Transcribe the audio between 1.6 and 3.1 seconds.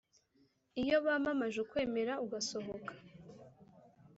ukwemera ugasohoka